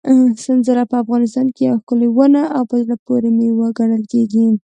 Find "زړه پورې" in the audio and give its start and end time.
2.83-3.29